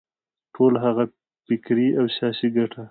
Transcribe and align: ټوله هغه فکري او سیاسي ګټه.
ټوله 0.55 0.77
هغه 0.85 1.03
فکري 1.45 1.87
او 1.99 2.05
سیاسي 2.17 2.47
ګټه. 2.57 2.79